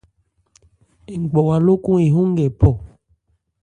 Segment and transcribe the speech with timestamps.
[1.21, 2.69] Ngbawa lókɔn ehɔ́n nkɛ phɔ.